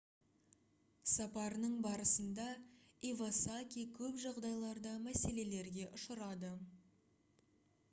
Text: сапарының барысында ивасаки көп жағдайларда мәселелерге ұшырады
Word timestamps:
сапарының 1.15 1.75
барысында 1.87 2.47
ивасаки 3.11 3.85
көп 3.99 4.19
жағдайларда 4.25 4.97
мәселелерге 5.07 5.89
ұшырады 6.01 6.53